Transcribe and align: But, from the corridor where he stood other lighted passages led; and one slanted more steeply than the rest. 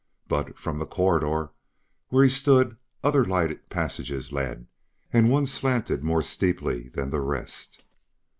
But, 0.27 0.57
from 0.57 0.79
the 0.79 0.87
corridor 0.87 1.51
where 2.09 2.23
he 2.23 2.29
stood 2.31 2.75
other 3.03 3.23
lighted 3.23 3.69
passages 3.69 4.31
led; 4.31 4.65
and 5.13 5.29
one 5.29 5.45
slanted 5.45 6.03
more 6.03 6.23
steeply 6.23 6.89
than 6.89 7.11
the 7.11 7.21
rest. 7.21 7.83